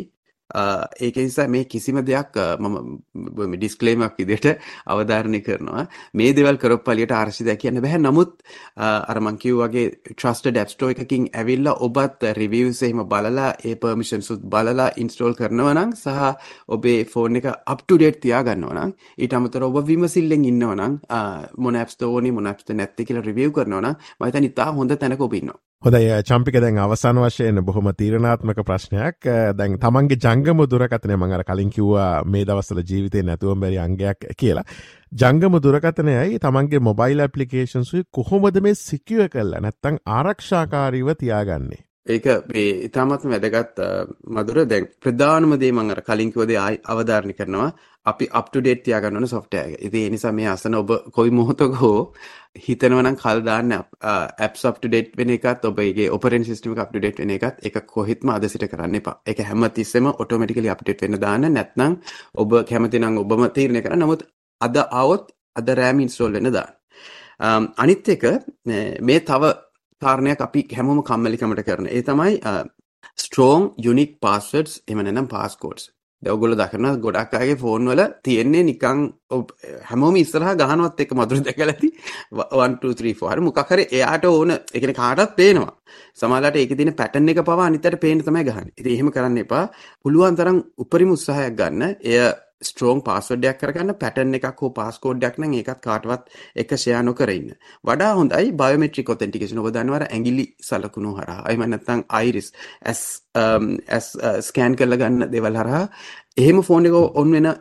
ඒක 0.99 1.15
නිසා 1.17 1.47
මේ 1.47 1.65
කිසිම 1.65 2.01
දෙයක් 2.05 2.37
මම 2.59 3.55
ඩිස්ක්ලේමක් 3.55 4.17
විදිහට 4.17 4.47
අවධාරණය 4.87 5.41
කරනවා. 5.41 5.87
මේ 6.13 6.33
දේවල් 6.33 6.57
කරොත් 6.57 6.83
පළියට 6.83 7.11
ආර්ශිදයක් 7.11 7.59
කියන්න 7.61 7.81
බෑ. 7.81 7.97
නමුත් 7.99 8.31
අර 8.77 9.19
මං 9.21 9.37
කිව්වා 9.37 9.69
වගේ 9.69 9.89
ට්‍රස්ටඩ් 10.07 10.57
ඇප් 10.57 10.69
ස්ටෝර් 10.69 10.91
එකකින් 10.95 11.29
ඇවිල්ලා 11.33 11.75
ඔබත් 11.79 12.25
රිවිව්ස් 12.39 12.81
එහෙම 12.83 13.05
බලලා 13.05 13.53
ඒ 13.63 13.75
පර්මිෂන්ස් 13.75 14.31
උත් 14.31 14.43
බලලා 14.55 14.89
ඉන්ස්ටෝල් 14.97 15.37
කරනවා 15.39 15.73
නම් 15.75 15.93
සහ 15.93 16.19
ඔබේ 16.67 17.05
ෆෝන් 17.05 17.39
එක 17.39 17.49
අප් 17.53 17.81
ටු 17.83 17.97
ඩේට් 17.97 18.21
තියාගන්නවා 18.25 18.75
නම් 18.77 18.94
ඊට 19.18 19.37
අමතරව 19.37 19.69
ඔබ 19.69 19.87
විමසිල්ලෙන් 19.87 20.49
ඉන්නවා 20.51 20.75
නම් 20.75 20.99
මොන 21.57 21.79
ඇප්ස් 21.81 21.99
ද 21.99 22.09
ඕනේ 22.09 22.35
මොන 22.37 22.51
ඇප්ස් 22.51 22.65
ද 22.65 22.77
නැත්තේ 22.79 23.07
කියලා 23.07 23.27
රිවිව් 23.29 23.56
කරනවා 23.56 23.81
නම් 23.81 23.95
මම 24.19 24.25
හිතන්නේ 24.25 24.53
ඉතා 24.53 24.71
හොඳ 24.73 24.97
තැනක 24.97 25.21
ඔබ 25.21 25.33
ඉන්නවා. 25.33 25.69
හොදයි 25.83 26.07
චම්පික 26.21 26.56
දැන් 26.56 26.78
අවසන් 26.78 27.19
වශයෙන් 27.24 27.59
බොහොම 27.64 27.86
තීරණාත්මක 27.94 28.57
ප්‍රශ්නයක් 28.62 29.28
දැන් 29.56 29.78
තමන්ගේ 29.78 30.18
ජංගම 30.18 30.64
දුරකතනය 30.66 31.16
මඟර 31.16 31.44
කලින් 31.45 31.71
කිව්වා 31.71 32.09
මේ 32.26 32.44
දවස්සල 32.44 32.81
ජීවිතය 32.83 33.24
නැතුවම් 33.24 33.62
බැරි 33.62 33.80
අංගයක් 33.80 34.28
කියලා. 34.36 34.66
ජංගම 35.16 35.56
දුරකතනයයි 35.62 36.40
තමන්ගේ 36.40 36.83
මොබයිල් 36.83 37.21
ඇපලිකේෂන්සුයි 37.21 38.09
කොහොමද 38.12 38.59
මේ 38.59 38.76
සිකිව 38.78 39.30
කල්ල 39.30 39.56
නැත්තං 39.57 40.04
ආරක්ෂාකාරීව 40.14 41.14
තියාගන්නේ. 41.16 41.86
ඒක 42.09 42.25
මේ 42.49 42.69
ඉතාමත්ම 42.87 43.33
වැදගත් 43.33 43.80
මදුර 44.35 44.57
දැන් 44.66 44.89
ප්‍රධානම 45.04 45.54
දේ 45.61 45.71
මම 45.71 45.92
අර 45.94 46.01
කලින් 46.01 46.31
කිව්ව 46.33 46.47
දේ 46.51 46.59
අවධාරණය 46.85 47.33
කරනවා 47.33 47.69
අපි 48.06 48.25
අප් 48.31 48.47
ටු 48.49 48.61
ඩේට් 48.61 48.81
තියාගන්න 48.85 49.19
ඕන 49.19 49.28
සොෆ්ට්වෙයාර් 49.28 49.69
එක. 49.69 49.81
ඉතින් 49.87 50.01
ඒ 50.01 50.09
නිසා 50.09 50.31
මේ 50.31 50.47
අසන 50.47 50.75
ඔබ 50.75 50.89
කොයි 51.16 51.31
මොහොතක 51.31 51.75
හෝ 51.81 51.99
හිතනවා 52.66 53.04
නම් 53.04 53.18
කල් 53.23 53.42
දාන්න 53.49 53.75
ඇප්ස් 53.75 54.66
අප් 54.69 54.80
ටු 54.80 54.92
ඩේට් 54.92 55.13
වෙන 55.19 55.33
එකත් 55.35 55.69
ඔබගේ 55.69 56.09
ඔපරේටින් 56.18 56.47
සිස්ටම් 56.49 56.73
එක 56.75 56.81
අප් 56.83 56.92
ටු 56.92 57.04
ඩේට් 57.04 57.21
වෙන 57.21 57.35
එකත් 57.37 57.61
ඒක 57.66 57.78
කොහෙත්ම 57.94 58.33
අද 58.35 58.49
සිට 58.49 58.66
කරන්න 58.71 58.99
එපා. 59.01 59.16
ඒක 59.30 59.39
හැම 59.49 59.69
තිස්සෙම 59.78 60.09
ඔටෝමැටිකලි 60.13 60.73
අප්ඩේට් 60.75 61.06
වෙන්න 61.06 61.21
දාන්න 61.25 61.47
නැත්නම් 61.49 61.99
ඔබ 62.42 62.59
කැමති 62.71 63.04
නම් 63.04 63.21
ඔබම 63.23 63.47
තීරණය 63.57 63.85
කරන්න. 63.85 64.04
නමුත් 64.04 64.28
අද 64.61 64.75
આવොත් 64.81 65.25
අද 65.56 65.68
රෑම් 65.80 66.06
ඉන්ස්ටෝල් 66.06 66.33
වෙන්න 66.37 66.54
දාන්න. 66.57 66.73
අනිත් 67.78 68.09
එක 68.09 68.23
මේ 69.01 69.19
තව 69.21 69.44
කාරණයක් 70.01 70.41
අපි 70.41 70.68
හැමෝම 70.71 70.99
කම්මැලිකමට 71.03 71.63
කරන. 71.65 71.87
ඒ 71.89 72.01
තමයි 72.03 72.33
ස්ට්‍රෝං 73.18 73.71
යුනික් 73.85 74.11
පාස්වර්ඩ්ස් 74.21 74.81
එහෙම 74.87 75.01
නැත්නම් 75.01 75.27
පාස්කෝඩ්ස්. 75.27 75.89
ඔගොල්ලෝ 76.23 76.57
දකිනවා 76.57 76.97
ගොඩක් 76.97 77.33
අයගේ 77.33 77.56
ෆෝන් 77.56 77.85
වල 77.85 78.01
තියෙන්නේ 78.23 78.63
නිකන් 78.63 78.99
හැමෝම 79.89 80.15
ඉස්සරහා 80.15 80.56
ගහනවත් 80.56 81.03
එක්ක 81.03 81.13
මధుර 81.13 81.39
දැකලා 81.45 81.73
ඇති 81.73 81.89
1 82.31 82.79
2 82.81 82.95
3 82.95 83.13
4 83.15 83.31
හරි 83.31 83.45
මොකක් 83.47 83.61
හරි 83.69 83.85
එයාට 83.91 84.25
ඕන 84.25 84.51
ඒ 84.51 84.59
කියන්නේ 84.73 84.99
කාටවත් 85.01 85.35
පේනවා. 85.37 85.73
සමහරවිට 86.13 86.56
ඒකේ 86.56 86.79
තියෙන 86.79 86.97
පැටර්න් 86.99 87.31
එක 87.31 87.41
පවා 87.45 87.65
අනිත් 87.65 87.85
අයට 87.85 87.99
පේන්න 88.03 88.23
තමයි 88.23 88.44
ගහන්නේ. 88.44 88.75
ඉතින් 88.79 88.94
එහෙම 88.94 89.11
කරන්න 89.11 89.41
එපා. 89.44 89.65
පුළුවන් 90.03 90.35
තරම් 90.35 90.59
උපරිම 90.77 91.15
උත්සාහයක් 91.15 91.56
ගන්න. 91.56 91.95
එය 92.03 92.19
ස්ට්‍රෝන් 92.61 93.01
පාස්වඩයක් 93.07 93.59
කරගන්න 93.61 93.95
පැටන් 94.01 94.35
එකක් 94.37 94.61
හෝ 94.61 94.71
පාස්කෝඩ්ඩයක් 94.80 95.39
නම් 95.39 95.56
ඒකත් 95.59 95.81
කාටවත් 95.85 96.23
එක 96.63 96.73
ෂයා 96.75 97.01
නොකර 97.07 97.31
ඉන්න. 97.31 97.51
වඩා 97.83 98.11
හොඳයි 98.19 98.51
බයෝමෙට්‍රික් 98.61 99.11
ඔතෙන්ටිකේෂන් 99.16 99.61
ඔබ 99.63 99.69
දන්නවර 99.71 100.07
ඇඟිලි 100.07 100.45
සලකුණු 100.69 101.16
හරහා. 101.19 101.45
එහෙම 101.47 101.66
නැත්නම් 101.66 102.04
අයිරිස් 102.19 102.51
ඇස් 102.83 103.04
um, 103.35 103.69
ඇස් 103.89 104.07
uh, 104.18 104.39
ස්කෑන් 104.42 104.80
කරලා 104.80 105.01
ගන්න 105.01 105.31
දේවල් 105.31 105.61
හරහා 105.61 105.85
එහෙම 106.37 106.63
ෆෝන් 106.63 106.89
එක 106.89 106.97
ඔන් 106.99 107.37
වෙන 107.37 107.51
uh, 107.51 107.57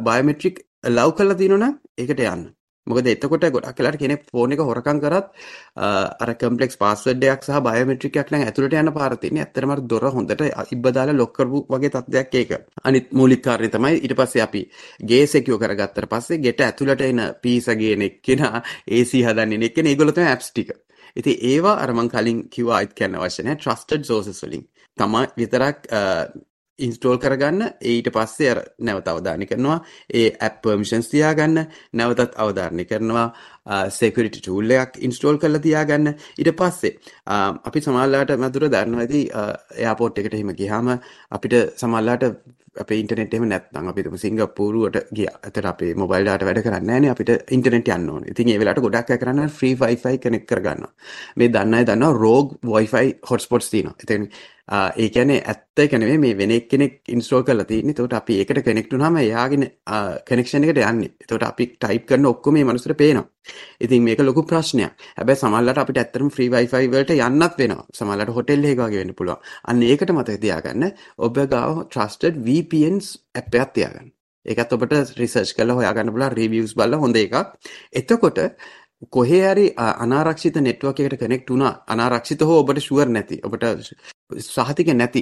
බයෝමෙට්‍රික් 0.00 0.62
ලව් 0.90 1.10
කරලා 1.18 1.40
තියෙනවනම් 1.40 1.80
ඒකට 1.98 2.22
යන්න. 2.26 2.44
මොකද 2.86 3.06
එතකොට 3.12 3.44
ගොඩක් 3.54 3.78
වෙලාට 3.80 3.98
කෙනෙක් 4.02 4.24
ෆෝන් 4.30 4.52
එක 4.54 4.62
හොරකම් 4.68 5.00
කරත් 5.04 5.26
අර 6.24 6.32
කම්ප්ලෙක්ස් 6.40 6.76
පාස්වර්ඩ් 6.82 7.24
එකක් 7.32 7.46
සහ 7.46 7.60
බයෝමෙට්‍රික් 7.66 8.18
එකක් 8.22 8.32
නම් 8.32 8.44
ඇතුළට 8.46 8.76
යන 8.80 8.92
පාර 8.98 9.16
තියෙන්නේ. 9.16 9.44
ඇත්තටම 9.46 9.74
අර 9.74 9.82
දොර 9.92 10.08
හොඳට 10.16 10.44
ඉබ්බ 10.76 10.88
දාලා 10.98 11.18
ලොක් 11.20 11.32
කරපු 11.36 11.64
වගේ 11.72 11.92
තත්ත්වයක් 11.94 12.34
ඒක. 12.40 12.52
අනිත් 12.84 13.12
මූලික 13.12 13.44
කාරණේ 13.46 13.74
තමයි 13.76 14.00
ඊට 14.00 14.16
පස්සේ 14.20 14.44
අපි 14.46 14.62
ගේ 15.10 15.26
සෙකියෝ 15.26 15.58
කරගත්තට 15.58 16.08
පස්සේ 16.12 16.42
ගෙට 16.46 16.64
ඇතුළට 16.68 17.04
එන 17.10 17.22
පීසා 17.42 17.78
ගේන 17.80 18.08
එක්කෙනා 18.08 18.56
AC 18.90 19.12
හදන්නේ 19.26 19.70
එක්කෙනා 19.70 19.92
ඒගොල්ලෝ 19.92 20.16
තමයි 20.16 20.30
ඇප්ස් 20.30 20.50
ටික. 20.50 20.72
ඉතින් 21.16 21.36
ඒවා 21.50 21.76
අර 21.82 21.92
මං 21.92 22.08
කලින් 22.10 22.48
කිව්වා 22.50 22.80
අයිත් 22.80 22.94
කියන්න 22.98 23.16
අවශ්‍ය 23.16 23.42
නැහැ. 23.42 23.60
trusted 23.62 24.02
sources 24.04 24.42
වලින් 24.42 24.64
තමයි 24.98 25.26
විතරක් 25.36 25.88
ඉන්ස්ටෝල් 26.78 27.18
කරගන්න 27.18 27.62
ඊට 27.82 28.08
පස්සේ 28.14 28.50
අර 28.50 28.60
නැවත 28.80 29.08
අවධානය 29.08 29.46
කරනවා 29.46 29.76
ඒ 30.12 30.26
ඇප් 30.38 30.56
පර්මිෂන්ස් 30.62 31.10
තියාගන්න 31.12 31.60
නැවතත් 31.92 32.34
අවධාරණය 32.36 32.84
කරනවා 32.84 33.26
සෙකුරිටි 33.90 34.42
ටූල් 34.42 34.74
එකක් 34.78 34.98
ඉන්ස්ටෝල් 35.00 35.38
කරලා 35.38 35.62
තියාගන්න 35.62 36.10
ඊට 36.10 36.52
පස්සේ 36.56 36.98
අපි 37.68 37.84
සමහරලාට 37.86 38.34
මధుර 38.38 38.68
දන්නවා 38.68 39.06
ඇති 39.06 39.22
එයාපෝට් 39.78 40.18
එකට 40.18 40.34
එහෙම 40.34 40.52
ගියාම 40.54 40.92
අපිට 41.30 41.56
සමහරලාට 41.76 42.30
අපේ 42.80 42.98
ඉන්ටර්නෙට් 43.00 43.34
එහෙම 43.34 43.46
නැත්නම් 43.48 43.88
අපි 43.88 44.02
තුමු 44.02 44.18
සිංගප්පූරුවට 44.18 45.10
ගියා. 45.14 45.36
එතන 45.48 45.66
අපේ 45.66 45.94
මොබයිල් 45.94 46.24
ඩාටා 46.24 46.48
වැඩ 46.48 46.62
කරන්නේ 46.64 46.82
නැහැනේ 46.82 47.12
අපිට 47.12 47.30
ඉන්ටර්නෙට් 47.50 47.88
යන්න 47.88 48.10
ඕනේ. 48.10 48.32
ඉතින් 48.32 48.50
ඒ 48.50 48.58
වෙලාවට 48.58 48.84
ගොඩක් 48.86 49.10
අය 49.10 49.18
කරන්නේ 49.18 49.48
ෆ්‍රී 49.50 49.74
Wi-Fi 49.76 50.18
කනෙක්ට් 50.18 50.48
කරගන්නවා. 50.50 50.92
මේ 51.36 51.48
දන්න 51.48 51.78
අය 51.78 51.86
දන්නවා 51.86 52.18
rogue 52.18 52.58
Wi-Fi 52.72 53.06
hotspots 53.30 53.70
තියෙනවා. 53.70 53.96
ඉතින් 54.02 54.28
ඒ 54.68 55.08
කියන්නේ 55.10 55.42
ඇත්ත 55.42 55.78
එක 55.78 55.92
නෙවෙයි 55.94 56.18
මේ 56.18 56.36
වෙන 56.36 56.50
එක්කෙනෙක් 56.50 56.94
ඉන්ස්ටෝල් 57.08 57.42
කරලා 57.42 57.64
තියෙන්නේ. 57.64 57.92
එතකොට 57.92 58.14
අපි 58.14 58.38
ඒකට 58.40 58.60
කනෙක්ට් 58.64 58.92
වුනහම 58.92 59.16
එයාගේ 59.18 59.68
කනෙක්ෂන් 60.26 60.64
එකට 60.64 60.80
යන්නේ. 60.82 61.10
එතකොට 61.20 61.44
අපි 61.44 61.66
ටයිප් 61.74 62.06
කරන 62.08 62.26
ඔක්කොම 62.26 62.54
මේ 62.54 62.64
මනුස්සට 62.64 62.96
පේනවා. 62.96 63.26
ඉතින් 63.80 64.02
මේක 64.02 64.20
ලොකු 64.20 64.42
ප්‍රශ්නයක්. 64.44 64.96
හැබැයි 65.18 65.40
සමහරවිට 65.40 65.78
අපිට 65.78 65.98
ඇත්තටම 65.98 66.30
ෆ්‍රී 66.30 66.48
Wi-Fi 66.50 66.88
වලට 66.88 67.12
යන්නත් 67.18 67.58
වෙනවා. 67.58 67.84
සමහරවිට 67.92 68.34
හොටෙල් 68.36 68.64
එකක 68.64 68.80
වගේ 68.80 69.02
වෙන්න 69.02 69.14
පුළුවන්. 69.14 69.42
අන්න 69.64 69.82
ඒකට 69.82 70.10
මතක 70.10 70.40
තියාගන්න. 70.40 70.90
ඔබ 71.18 71.40
ගාව 71.46 71.84
trusted 71.88 72.40
VPNs 72.40 73.10
app 73.34 73.54
එකක් 73.54 73.74
තියාගන්න. 73.74 74.08
ඒකත් 74.46 74.72
ඔබට 74.72 74.96
රිසර්ච් 75.18 75.52
කරලා 75.58 75.76
හොයාගන්න 75.76 76.14
පුළුවන් 76.14 76.34
රිවිව්ස් 76.34 76.74
බලලා 76.74 77.02
හොඳ 77.04 77.16
එකක්. 77.16 77.36
එතකොට 77.92 78.40
කොහේ 79.10 79.44
හරි 79.44 79.66
අනාරක්ෂිත 79.76 80.56
නෙට්වර්ක් 80.58 81.00
එකකට 81.00 81.22
කනෙක්ට් 81.22 81.50
වුණා 81.50 81.72
අනාරක්ෂිත 81.88 82.42
හෝ 82.42 82.58
ඔබට 82.60 82.80
ෂුවර් 82.80 83.08
නැති 83.10 83.40
ඔබට 83.42 83.64
සහතික 84.30 84.88
නැති 84.94 85.20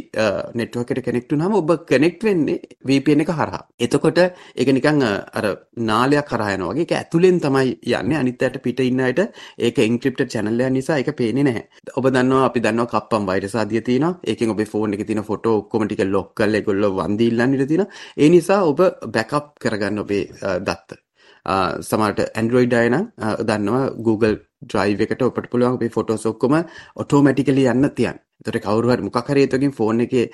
නෙට්වර්ක් 0.54 0.90
එකට 0.92 1.06
කනෙක්ට් 1.06 1.32
වුණාම 1.32 1.54
ඔබ 1.58 1.70
කනෙක්ට් 1.90 2.22
වෙන්නේ 2.24 2.60
VPN 2.86 3.22
එක 3.24 3.32
හරහා. 3.34 3.62
එතකොට 3.80 4.18
ඒක 4.18 4.68
නිකන් 4.76 5.02
අර 5.02 5.44
නාලයක් 5.76 6.30
හරහා 6.32 6.54
යනවා 6.56 6.72
වගේ 6.72 6.84
ඒක 6.84 6.94
ඇතුලෙන් 6.98 7.40
තමයි 7.40 7.74
යන්නේ 7.82 8.18
අනිත් 8.20 8.42
අයට 8.42 8.62
පිට 8.62 8.80
ඉන්න 8.80 9.00
අයට 9.00 9.20
ඒක 9.58 9.78
එන්ක්‍රිප්ටඩ් 9.78 10.32
channel 10.32 10.60
එකක් 10.60 10.72
නිසා 10.72 10.98
ඒක 11.02 11.10
පේන්නේ 11.20 11.46
නැහැ. 11.48 11.66
ඔබ 11.96 12.06
දන්නවා 12.08 12.44
අපි 12.48 12.64
දන්නවා 12.66 12.92
කප්පම් 12.94 13.26
වෛරස් 13.26 13.56
ආදිය 13.56 13.82
තියෙනවා. 13.82 14.18
ඒකෙන් 14.24 14.54
ඔබේ 14.54 14.70
ෆෝන් 14.72 14.94
එකේ 14.94 15.08
තියෙන 15.10 15.28
ෆොටෝ 15.30 15.56
ඔක්කොම 15.62 15.86
ටික 15.86 16.04
ලොක් 16.06 16.34
කරලා 16.34 16.62
ඒගොල්ලෝ 16.62 16.92
වන්දි 16.98 17.30
ඉල්ලන්න 17.32 17.56
ඉඩ 17.56 17.68
තියෙනවා. 17.68 17.92
ඒ 18.16 18.28
නිසා 18.28 18.62
ඔබ 18.70 18.84
බෑකප් 19.16 19.56
කරගන්න 19.62 20.04
ඔබේ 20.04 20.24
දත්ත. 20.68 21.01
සමහරට 21.46 22.36
Android 22.36 22.72
අය 22.72 22.88
නම් 22.88 23.06
දන්නවා 23.42 23.84
Google 23.98 24.36
Drive 24.64 25.02
එකට 25.02 25.22
ඔබට 25.22 25.50
පුළුවන් 25.50 25.78
ඔබේ 25.78 25.90
ෆොටෝස් 25.90 26.26
ඔක්කොම 26.26 26.58
ඔටෝමැටිකලි 26.96 27.66
යන්න 27.66 27.90
තියන්න. 27.92 28.20
එතකොට 28.40 28.62
කවුරු 28.62 28.90
හරි 28.90 29.02
මොකක් 29.02 29.28
හරි 29.28 29.46
හේතුවකින් 29.46 29.72
ෆෝන් 29.72 30.00
එකේ 30.00 30.30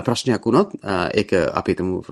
ප්‍රශ්නයක් 0.00 0.44
වුණොත් 0.44 0.74
ඒක 1.14 1.32
අපි 1.52 1.72
හිතමු 1.72 2.02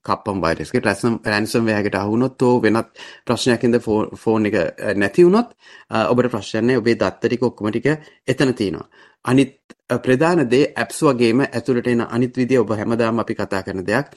කප්පම් 0.00 0.40
වෛරස් 0.40 0.70
එකේ 0.70 0.84
රැන්සම් 1.26 1.64
වෙයාර් 1.64 1.82
එකට 1.82 1.96
අහු 1.96 2.12
වුණොත් 2.12 2.42
ඕ 2.42 2.54
වෙනත් 2.60 3.02
ප්‍රශ්නයක් 3.24 3.64
ඉඳ 3.64 3.80
ෆෝන් 4.16 4.46
එක 4.46 4.56
නැති 4.96 5.24
වුණොත් 5.24 5.52
ඔබට 6.04 6.30
ප්‍රශ්නයක් 6.30 6.62
නැහැ 6.62 6.82
ඔබේ 6.82 6.96
දත්ත 6.96 7.24
ටික 7.24 7.42
ඔක්කොම 7.42 7.70
ටික 7.70 7.86
එතන 8.26 8.54
තියෙනවා. 8.54 8.86
අනිත් 9.24 9.77
ප්‍රධාන 9.90 10.44
දේ 10.46 10.72
ඇප්ස් 10.76 10.98
වගේම 11.00 11.40
ඇතුළට 11.42 11.86
එන 11.88 12.02
අනිත් 12.06 12.36
විදිය 12.36 12.58
ඔබ 12.60 12.70
හැමදාම 12.70 13.20
අපි 13.20 13.34
කතා 13.34 13.62
කරන 13.62 13.80
දෙයක් 13.82 14.10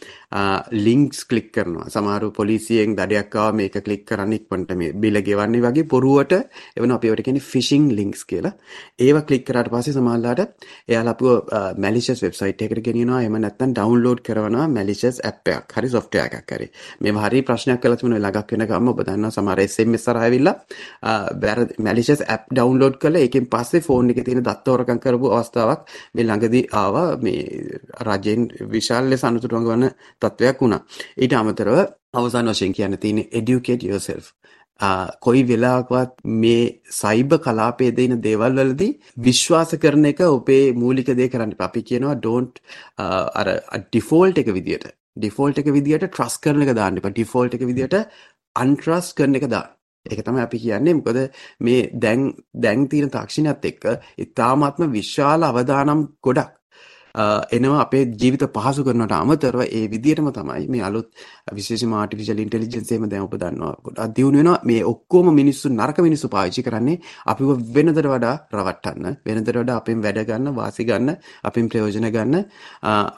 ලින්ක්ස් 0.78 1.24
ක්ලික් 1.26 1.48
කරනවා. 1.50 1.88
සමහර 1.88 2.32
පොලිසියෙන් 2.32 2.92
දඩයක් 2.94 3.36
ආව 3.36 3.56
මේක 3.56 3.78
ක්ලික් 3.80 4.04
කරන්න 4.06 4.34
ඉක්මනට 4.34 4.74
මේ 4.76 4.92
බිල 4.94 5.22
ගෙවන්නේ 5.22 5.62
වගේ 5.62 5.86
පොරුවට 5.86 6.34
එවන 6.76 6.92
අපි 6.92 7.08
ඒවට 7.08 7.24
කියන්නේ 7.24 7.40
ෆිෂිං 7.44 7.88
ලින්ක්ස් 7.90 8.26
කියලා. 8.26 8.52
ඒව 9.00 9.22
ක්ලික් 9.24 9.46
කරාට 9.46 9.70
පස්සේ 9.70 9.94
සමහරලාට 9.94 10.42
එයාලා 10.90 11.12
අපිව 11.12 11.48
මැලිෂස් 11.78 12.22
වෙබ්සයිට් 12.22 12.62
එකකට 12.62 12.84
ගෙනියනවා. 12.84 13.22
එහෙම 13.22 13.40
නැත්නම් 13.40 13.72
ඩවුන්ලෝඩ් 13.72 14.22
කරනවා 14.22 14.68
මැලිෂස් 14.70 15.22
ඇප් 15.22 15.48
එකක්. 15.48 15.72
හරි 15.72 15.90
සොෆ්ට්වෙයාර් 15.90 16.36
එකක් 16.36 16.52
හරි. 16.52 16.68
මේව 17.00 17.22
හරි 17.22 17.44
ප්‍රශ්නයක් 17.44 17.80
කරලා 17.80 17.96
තිබුණා 17.98 18.20
ළඟක් 18.20 18.52
වෙන 18.52 18.68
ගමන් 18.68 18.92
ඔබ 18.92 19.02
දන්නවා 19.04 19.32
සමහර 19.32 19.64
SMS 19.64 20.06
හරහා 20.06 20.28
ඇවිල්ලා 20.28 20.56
මැලිෂස් 21.80 22.28
ඇප් 22.28 22.52
ඩවුන්ලෝඩ් 22.52 23.00
කරලා 23.00 23.24
ඒකෙන් 23.24 23.48
පස්සේ 23.48 23.82
ෆෝන් 23.82 24.12
එකේ 24.12 24.24
තියෙන 24.26 24.44
දත්ත 24.44 24.76
හොරකම් 24.76 25.00
කරපු 25.00 25.34
අවස්ථාවක් 25.62 25.82
මේ 26.16 26.26
ළඟදී 26.28 26.64
ආවා 26.74 27.08
මේ 27.26 27.42
රජයෙන් 28.08 28.42
විශාල 28.76 29.10
ලෙස 29.12 29.24
අනුතුරුවඟ 29.24 29.70
වන 29.72 29.88
තත්ත්වයක් 30.22 30.62
වුණා. 30.62 30.82
ඊට 31.24 31.34
අමතරව 31.34 31.78
අවසාන 32.14 32.54
වශයෙන් 32.54 32.74
කියන්න 32.78 32.98
තියෙන්නේ 32.98 33.30
educate 33.32 33.84
yourself. 33.84 34.34
කොයි 35.26 35.44
වෙලාවකවත් 35.50 36.14
මේ 36.44 36.64
සයිබ 37.02 37.36
කලාපයේ 37.46 37.96
දෙන 38.00 38.16
දේවල් 38.28 38.58
වලදී 38.62 38.98
විශ්වාස 39.28 39.76
කරන 39.84 40.10
එක 40.14 40.24
ඔබේ 40.30 40.64
මූලික 40.84 41.12
දේ 41.20 41.30
කරන්න 41.34 41.54
එපා. 41.56 41.70
අපි 41.72 41.82
කියනවා 41.90 42.16
don't 42.26 42.56
අර 43.40 43.48
ඩිෆෝල්ට් 43.86 44.42
එක 44.44 44.50
විදියට 44.58 44.88
ඩිෆෝල්ට් 45.18 45.62
එක 45.62 45.70
විදියට 45.78 46.08
ට්‍රස්ට් 46.08 46.42
කරන 46.46 46.66
එක 46.68 46.74
දාන්න 46.82 46.98
එපා. 47.02 47.16
ඩිෆෝල්ට් 47.18 47.60
එක 47.60 47.68
විදියට 47.70 48.00
අන්ට්‍රස්ට් 48.64 49.16
කරන 49.20 49.40
එක 49.42 49.48
දාන්න. 49.56 49.78
ඒක 50.06 50.22
තමයි 50.22 50.42
අපි 50.42 50.58
කියන්නේ 50.60 50.96
මොකද 50.96 51.20
මේ 51.60 51.82
දැන් 51.96 52.22
දැන් 52.56 52.88
තියෙන 52.88 53.10
තාක්ෂණයත් 53.10 53.66
එක්ක 53.66 53.86
ඉතාමත්ම 54.20 54.90
විශාල 54.92 55.42
අවදානම් 55.44 56.02
ගොඩක් 56.22 56.58
එනවා 57.16 57.82
අපේ 57.82 58.04
ජීවිත 58.14 58.44
පහසු 58.50 58.84
කරනට 58.84 59.14
අමතරව 59.14 59.62
ඒ 59.70 59.84
විදිහටම 59.88 60.30
තමයි 60.32 60.68
මේ 60.68 60.82
අලුත් 60.82 61.08
විශේෂම 61.52 61.94
ආටිෆිෂල් 61.94 62.40
ඉන්ටෙලිජන්ස් 62.40 62.92
එහෙම 62.92 63.08
දැන් 63.08 63.24
ඔබ 63.24 63.36
දන්නවා 63.36 63.74
ගොඩක් 63.80 64.14
දියුණු 64.16 64.38
වෙනවා 64.40 64.60
මේ 64.64 64.84
ඔක්කොම 64.86 65.34
මිනිස්සු 65.34 65.70
නරක 65.72 65.98
මිනිස්සු 66.00 66.30
පාවිච්චි 66.30 66.64
කරන්නේ 66.64 67.02
අපිව 67.26 67.50
වෙනදට 67.70 68.00
වඩා 68.06 68.36
රවට්ටන්න 68.52 69.20
වෙනදට 69.26 69.52
වඩා 69.54 69.78
අපෙන් 69.78 70.00
වැඩ 70.00 70.24
ගන්න 70.24 70.56
වාසි 70.56 70.84
ගන්න 70.84 71.12
අපෙන් 71.44 71.70
ප්‍රයෝජන 71.70 72.08
ගන්න 72.10 72.40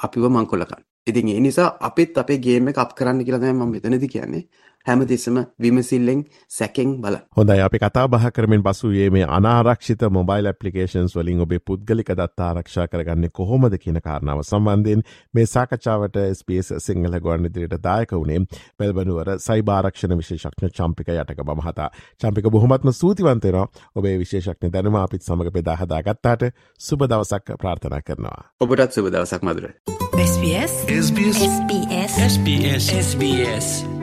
අපිව 0.01 0.25
මංකොල්ල 0.29 0.65
ගන්න. 0.65 0.83
ඉතින් 1.07 1.29
ඒ 1.29 1.39
නිසා 1.39 1.69
අපිත් 1.81 2.17
අපේ 2.17 2.39
ගේම් 2.39 2.67
එක 2.67 2.77
අප් 2.77 2.91
කරන්න 2.95 3.23
කියලා 3.23 3.41
තමයි 3.41 3.53
මම 3.55 3.71
මෙතනදී 3.71 4.09
කියන්නේ. 4.09 4.43
හැමතිස්සම 4.85 5.37
විමසිල්ලෙන් 5.59 6.23
සැකෙන් 6.49 6.95
බල 7.01 7.17
හොඳයි 7.37 7.61
අපි 7.61 7.79
කතා 7.79 8.07
බහ 8.07 8.25
කරමින් 8.31 8.63
පසුයේ 8.63 9.09
මේ 9.09 9.25
අනාරක්ෂිත 9.29 10.03
මොබයිල් 10.11 10.45
ඇපලිකේන්ස් 10.45 11.15
වලින් 11.15 11.41
ඔබේ 11.41 11.59
පුද්ගලික 11.61 12.11
දත් 12.13 12.39
ආරක්ෂා 12.41 12.87
කරගන්න 12.87 13.29
කොහොමද 13.33 13.77
කියන 13.77 13.99
කාරණාව 14.01 14.43
සම්බන්ධයෙන් 14.43 15.03
මේ 15.33 15.45
සාකච්ඡාවට 15.47 16.19
ස්පේස් 16.33 16.73
සිංහල 16.79 17.19
ගුවන් 17.19 17.45
ඉදිරියට 17.45 17.77
දායක 17.83 18.11
වුණේ 18.13 18.43
පෙල්බනුවර 18.77 19.33
සයිභාරක්ෂණ 19.39 20.17
විශේෂක්ඥ 20.17 20.71
චම්පික 20.71 21.13
යටක 21.15 21.43
බමහතා 21.43 21.89
චම්පික 22.21 22.51
බොහොමත්ම 22.51 22.93
සූතිවන්තෙනවා 22.93 23.67
ඔබේ 23.95 24.15
විශේෂක්ඥ 24.19 24.73
දැනම 24.73 24.95
අපිත් 24.97 25.23
සමඟ 25.23 25.53
බෙදාහදාගත්තාට 25.53 26.49
සුබ 26.79 27.05
දවසක් 27.05 27.57
ප්‍රාර්ථනා 27.57 28.01
කරනවා. 28.01 28.39
ඔබටත් 28.59 28.91
සුබ 28.91 29.07
දවසක් 29.07 29.43
මදුර. 29.43 29.71
SBS 30.15 30.73
SBS 30.99 31.39
SBS 31.43 32.13
SBS 32.25 32.85
SBS 32.99 34.02